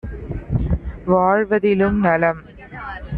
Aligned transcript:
வாழ்வதிலும் 1.05 1.99
நலம்... 1.99 2.41